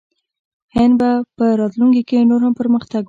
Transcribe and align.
هند 0.75 0.93
به 0.99 1.09
په 1.37 1.45
راتلونکي 1.59 2.01
کې 2.09 2.27
نور 2.29 2.41
هم 2.45 2.53
پرمختګ 2.59 2.91
وکړي. 2.93 2.99